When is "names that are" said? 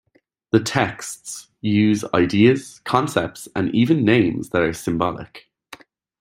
4.03-4.73